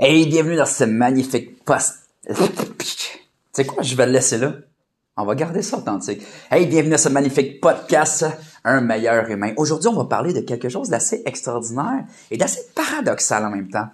Hey, 0.00 0.26
bienvenue 0.26 0.54
dans 0.54 0.64
ce 0.64 0.84
magnifique 0.84 1.64
post. 1.64 2.08
Tu 2.24 2.32
sais 3.52 3.66
quoi, 3.66 3.82
je 3.82 3.96
vais 3.96 4.06
le 4.06 4.12
laisser 4.12 4.38
là. 4.38 4.54
On 5.16 5.24
va 5.24 5.34
garder 5.34 5.60
ça 5.60 5.76
authentique. 5.76 6.22
Hey, 6.52 6.66
bienvenue 6.66 6.92
dans 6.92 6.98
ce 6.98 7.08
magnifique 7.08 7.60
podcast, 7.60 8.24
Un 8.62 8.80
meilleur 8.80 9.28
humain. 9.28 9.54
Aujourd'hui, 9.56 9.88
on 9.88 9.96
va 9.96 10.04
parler 10.04 10.32
de 10.32 10.42
quelque 10.42 10.68
chose 10.68 10.88
d'assez 10.88 11.24
extraordinaire 11.26 12.04
et 12.30 12.36
d'assez 12.36 12.60
paradoxal 12.76 13.44
en 13.44 13.50
même 13.50 13.70
temps. 13.70 13.88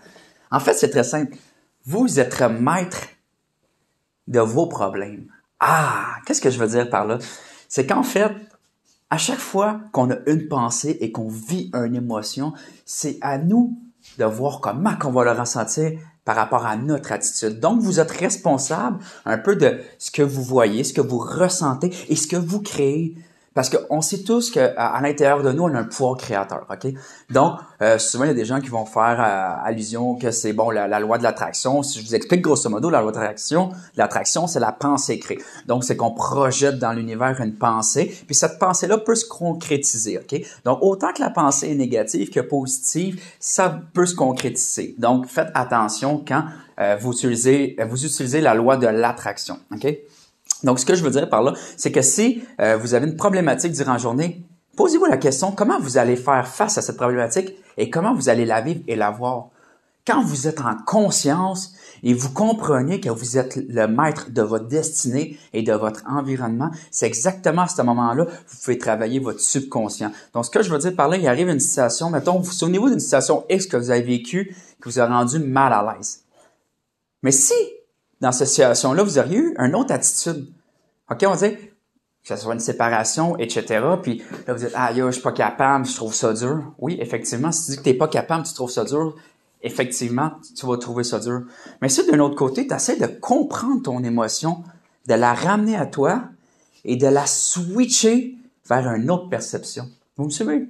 En 0.50 0.60
fait, 0.60 0.74
c'est 0.74 0.90
très 0.90 1.04
simple. 1.04 1.38
Vous 1.86 2.20
êtes 2.20 2.38
maître 2.42 3.08
de 4.28 4.40
vos 4.40 4.66
problèmes. 4.66 5.28
Ah, 5.58 6.16
qu'est-ce 6.26 6.42
que 6.42 6.50
je 6.50 6.58
veux 6.58 6.68
dire 6.68 6.90
par 6.90 7.06
là? 7.06 7.16
C'est 7.66 7.86
qu'en 7.86 8.02
fait, 8.02 8.30
à 9.08 9.16
chaque 9.16 9.38
fois 9.38 9.80
qu'on 9.92 10.10
a 10.10 10.16
une 10.26 10.48
pensée 10.48 10.98
et 11.00 11.12
qu'on 11.12 11.28
vit 11.28 11.70
une 11.72 11.94
émotion, 11.94 12.52
c'est 12.84 13.16
à 13.22 13.38
nous 13.38 13.78
de 14.18 14.24
voir 14.24 14.60
comment 14.60 14.94
on 15.04 15.10
va 15.10 15.24
le 15.24 15.32
ressentir 15.32 15.92
par 16.24 16.36
rapport 16.36 16.64
à 16.66 16.76
notre 16.76 17.12
attitude. 17.12 17.60
Donc, 17.60 17.80
vous 17.80 18.00
êtes 18.00 18.10
responsable 18.10 18.98
un 19.24 19.38
peu 19.38 19.56
de 19.56 19.80
ce 19.98 20.10
que 20.10 20.22
vous 20.22 20.42
voyez, 20.42 20.84
ce 20.84 20.92
que 20.92 21.00
vous 21.00 21.18
ressentez 21.18 21.92
et 22.08 22.16
ce 22.16 22.26
que 22.26 22.36
vous 22.36 22.62
créez 22.62 23.14
parce 23.54 23.70
qu'on 23.70 24.00
sait 24.00 24.22
tous 24.24 24.50
qu'à 24.50 25.00
l'intérieur 25.00 25.42
de 25.42 25.52
nous, 25.52 25.62
on 25.62 25.74
a 25.74 25.78
un 25.78 25.84
pouvoir 25.84 26.16
créateur, 26.16 26.66
OK? 26.68 26.92
Donc, 27.30 27.58
euh, 27.80 27.98
souvent, 27.98 28.24
il 28.24 28.28
y 28.28 28.30
a 28.30 28.34
des 28.34 28.44
gens 28.44 28.60
qui 28.60 28.68
vont 28.68 28.84
faire 28.84 29.20
euh, 29.20 29.66
allusion 29.66 30.16
que 30.16 30.32
c'est, 30.32 30.52
bon, 30.52 30.70
la, 30.70 30.98
loi 30.98 31.18
de 31.18 31.22
l'attraction. 31.22 31.82
Si 31.84 32.00
je 32.00 32.04
vous 32.04 32.14
explique 32.16 32.42
grosso 32.42 32.68
modo, 32.68 32.90
la 32.90 33.00
loi 33.00 33.12
de 33.12 33.16
l'attraction, 33.16 33.70
l'attraction, 33.96 34.48
c'est 34.48 34.58
la 34.58 34.72
pensée 34.72 35.20
créée. 35.20 35.38
Donc, 35.66 35.84
c'est 35.84 35.96
qu'on 35.96 36.10
projette 36.10 36.78
dans 36.80 36.92
l'univers 36.92 37.40
une 37.40 37.54
pensée, 37.54 38.12
puis 38.26 38.34
cette 38.34 38.58
pensée-là 38.58 38.98
peut 38.98 39.14
se 39.14 39.26
concrétiser, 39.26 40.18
OK? 40.18 40.40
Donc, 40.64 40.78
autant 40.82 41.12
que 41.12 41.22
la 41.22 41.30
pensée 41.30 41.70
est 41.70 41.76
négative 41.76 42.30
que 42.30 42.40
positive, 42.40 43.22
ça 43.38 43.80
peut 43.92 44.06
se 44.06 44.16
concrétiser. 44.16 44.96
Donc, 44.98 45.26
faites 45.26 45.50
attention 45.54 46.24
quand 46.26 46.44
euh, 46.80 46.96
vous 47.00 47.12
utilisez 47.12 47.76
vous 47.88 48.04
utilisez 48.04 48.40
la 48.40 48.54
loi 48.54 48.76
de 48.76 48.88
l'attraction, 48.88 49.58
OK? 49.72 49.86
Donc, 50.64 50.80
ce 50.80 50.86
que 50.86 50.94
je 50.94 51.04
veux 51.04 51.10
dire 51.10 51.28
par 51.28 51.42
là, 51.42 51.54
c'est 51.76 51.92
que 51.92 52.02
si 52.02 52.42
euh, 52.60 52.76
vous 52.76 52.94
avez 52.94 53.06
une 53.06 53.16
problématique 53.16 53.72
durant 53.72 53.92
la 53.92 53.98
journée, 53.98 54.44
posez-vous 54.76 55.04
la 55.04 55.18
question, 55.18 55.52
comment 55.52 55.78
vous 55.78 55.98
allez 55.98 56.16
faire 56.16 56.48
face 56.48 56.78
à 56.78 56.82
cette 56.82 56.96
problématique 56.96 57.54
et 57.76 57.90
comment 57.90 58.14
vous 58.14 58.28
allez 58.28 58.44
la 58.44 58.60
vivre 58.60 58.80
et 58.88 58.96
la 58.96 59.10
voir? 59.10 59.48
Quand 60.06 60.22
vous 60.22 60.46
êtes 60.48 60.60
en 60.60 60.76
conscience 60.84 61.72
et 62.02 62.12
vous 62.12 62.30
comprenez 62.30 63.00
que 63.00 63.08
vous 63.08 63.38
êtes 63.38 63.56
le 63.56 63.86
maître 63.86 64.30
de 64.30 64.42
votre 64.42 64.66
destinée 64.66 65.38
et 65.54 65.62
de 65.62 65.72
votre 65.72 66.02
environnement, 66.06 66.70
c'est 66.90 67.06
exactement 67.06 67.62
à 67.62 67.68
ce 67.68 67.80
moment-là 67.80 68.26
que 68.26 68.30
vous 68.30 68.56
pouvez 68.62 68.76
travailler 68.76 69.18
votre 69.18 69.40
subconscient. 69.40 70.12
Donc, 70.34 70.44
ce 70.44 70.50
que 70.50 70.62
je 70.62 70.70
veux 70.70 70.78
dire 70.78 70.94
par 70.94 71.08
là, 71.08 71.16
il 71.16 71.26
arrive 71.26 71.48
une 71.48 71.60
situation, 71.60 72.10
mettons, 72.10 72.38
vous 72.38 72.52
souvenez-vous 72.52 72.90
d'une 72.90 73.00
situation 73.00 73.44
X 73.48 73.66
que 73.66 73.78
vous 73.78 73.90
avez 73.90 74.02
vécue, 74.02 74.54
qui 74.82 74.88
vous 74.90 75.00
a 75.00 75.06
rendu 75.06 75.38
mal 75.38 75.72
à 75.72 75.94
l'aise. 75.96 76.24
Mais 77.22 77.32
si 77.32 77.54
dans 78.20 78.32
cette 78.32 78.48
situation-là, 78.48 79.02
vous 79.02 79.18
auriez 79.18 79.38
eu 79.38 79.54
une 79.58 79.74
autre 79.74 79.92
attitude. 79.92 80.48
OK, 81.10 81.24
on 81.26 81.34
dit 81.34 81.56
que 81.56 82.34
ce 82.34 82.36
soit 82.36 82.54
une 82.54 82.60
séparation, 82.60 83.36
etc. 83.36 83.84
Puis 84.02 84.22
là, 84.46 84.54
vous 84.54 84.64
dites, 84.64 84.72
ah, 84.74 84.92
yo, 84.92 85.06
je 85.08 85.12
suis 85.12 85.22
pas 85.22 85.32
capable, 85.32 85.84
je 85.84 85.94
trouve 85.94 86.14
ça 86.14 86.32
dur. 86.32 86.72
Oui, 86.78 86.96
effectivement, 86.98 87.52
si 87.52 87.66
tu 87.66 87.70
dis 87.72 87.76
que 87.76 87.82
t'es 87.82 87.94
pas 87.94 88.08
capable, 88.08 88.46
tu 88.46 88.54
trouves 88.54 88.70
ça 88.70 88.84
dur, 88.84 89.14
effectivement, 89.62 90.32
tu 90.56 90.66
vas 90.66 90.78
trouver 90.78 91.04
ça 91.04 91.18
dur. 91.18 91.42
Mais 91.82 91.90
si 91.90 92.06
d'un 92.10 92.20
autre 92.20 92.34
côté, 92.34 92.66
tu 92.66 92.74
essaies 92.74 92.96
de 92.96 93.06
comprendre 93.06 93.82
ton 93.82 94.02
émotion, 94.02 94.64
de 95.06 95.14
la 95.14 95.34
ramener 95.34 95.76
à 95.76 95.84
toi 95.84 96.22
et 96.86 96.96
de 96.96 97.06
la 97.06 97.26
switcher 97.26 98.36
vers 98.66 98.88
une 98.94 99.10
autre 99.10 99.28
perception. 99.28 99.90
Vous 100.16 100.24
me 100.24 100.30
suivez? 100.30 100.66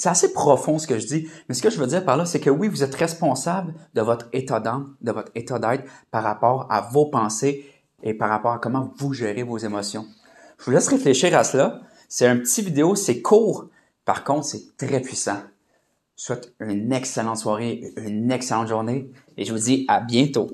C'est 0.00 0.08
assez 0.08 0.32
profond 0.32 0.78
ce 0.78 0.86
que 0.86 0.98
je 0.98 1.06
dis, 1.06 1.28
mais 1.46 1.54
ce 1.54 1.60
que 1.60 1.68
je 1.68 1.78
veux 1.78 1.86
dire 1.86 2.02
par 2.02 2.16
là, 2.16 2.24
c'est 2.24 2.40
que 2.40 2.48
oui, 2.48 2.68
vous 2.68 2.82
êtes 2.82 2.94
responsable 2.94 3.74
de 3.92 4.00
votre 4.00 4.28
état 4.32 4.58
d'âme, 4.58 4.96
de 5.02 5.12
votre 5.12 5.30
état 5.34 5.58
d'être 5.58 5.84
par 6.10 6.22
rapport 6.22 6.66
à 6.70 6.80
vos 6.80 7.04
pensées 7.04 7.66
et 8.02 8.14
par 8.14 8.30
rapport 8.30 8.52
à 8.52 8.58
comment 8.58 8.94
vous 8.96 9.12
gérez 9.12 9.42
vos 9.42 9.58
émotions. 9.58 10.06
Je 10.58 10.64
vous 10.64 10.70
laisse 10.70 10.88
réfléchir 10.88 11.36
à 11.36 11.44
cela. 11.44 11.82
C'est 12.08 12.26
un 12.26 12.38
petit 12.38 12.62
vidéo, 12.62 12.94
c'est 12.94 13.20
court. 13.20 13.68
Par 14.06 14.24
contre, 14.24 14.46
c'est 14.46 14.74
très 14.78 15.00
puissant. 15.00 15.42
Je 16.16 16.24
souhaite 16.24 16.54
une 16.60 16.94
excellente 16.94 17.36
soirée, 17.36 17.92
une 17.98 18.32
excellente 18.32 18.68
journée 18.68 19.10
et 19.36 19.44
je 19.44 19.52
vous 19.52 19.58
dis 19.58 19.84
à 19.86 20.00
bientôt. 20.00 20.48